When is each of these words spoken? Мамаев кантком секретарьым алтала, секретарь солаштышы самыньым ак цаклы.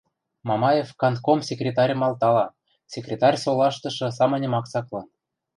Мамаев 0.47 0.89
кантком 1.01 1.39
секретарьым 1.49 2.01
алтала, 2.07 2.45
секретарь 2.93 3.39
солаштышы 3.43 4.07
самыньым 4.19 4.53
ак 4.59 4.65
цаклы. 4.71 5.01